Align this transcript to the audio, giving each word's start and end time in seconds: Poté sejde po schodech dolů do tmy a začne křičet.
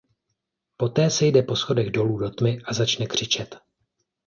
Poté 0.77 1.09
sejde 1.09 1.41
po 1.43 1.55
schodech 1.55 1.89
dolů 1.89 2.17
do 2.17 2.29
tmy 2.29 2.59
a 2.65 2.73
začne 2.73 3.05
křičet. 3.07 3.59